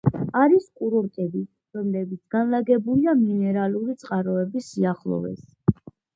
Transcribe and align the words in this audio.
არის 0.43 0.63
კურორტები, 0.79 1.41
რომლებიც 1.79 2.21
განლაგებულია 2.37 3.15
მინერალური 3.21 3.97
წყაროების 4.01 4.73
სიახლოვეს. 4.73 5.47